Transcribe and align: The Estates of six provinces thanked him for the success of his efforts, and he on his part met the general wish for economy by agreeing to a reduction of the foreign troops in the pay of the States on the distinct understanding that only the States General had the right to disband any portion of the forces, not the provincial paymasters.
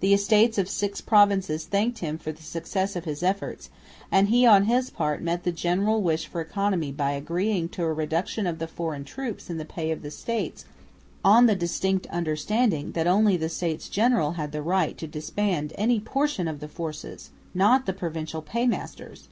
The 0.00 0.12
Estates 0.12 0.58
of 0.58 0.68
six 0.68 1.00
provinces 1.00 1.64
thanked 1.64 2.00
him 2.00 2.18
for 2.18 2.30
the 2.32 2.42
success 2.42 2.96
of 2.96 3.06
his 3.06 3.22
efforts, 3.22 3.70
and 4.12 4.28
he 4.28 4.44
on 4.44 4.64
his 4.64 4.90
part 4.90 5.22
met 5.22 5.44
the 5.44 5.52
general 5.52 6.02
wish 6.02 6.26
for 6.26 6.42
economy 6.42 6.92
by 6.92 7.12
agreeing 7.12 7.70
to 7.70 7.84
a 7.84 7.92
reduction 7.94 8.46
of 8.46 8.58
the 8.58 8.66
foreign 8.68 9.04
troops 9.06 9.48
in 9.48 9.56
the 9.56 9.64
pay 9.64 9.90
of 9.90 10.02
the 10.02 10.10
States 10.10 10.66
on 11.24 11.46
the 11.46 11.56
distinct 11.56 12.06
understanding 12.08 12.92
that 12.92 13.06
only 13.06 13.38
the 13.38 13.48
States 13.48 13.88
General 13.88 14.32
had 14.32 14.52
the 14.52 14.60
right 14.60 14.98
to 14.98 15.06
disband 15.06 15.72
any 15.76 15.98
portion 15.98 16.46
of 16.46 16.60
the 16.60 16.68
forces, 16.68 17.30
not 17.54 17.86
the 17.86 17.94
provincial 17.94 18.42
paymasters. 18.42 19.28